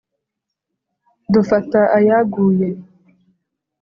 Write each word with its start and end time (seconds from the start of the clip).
dufata 1.33 1.79
ayaguye 1.97 2.67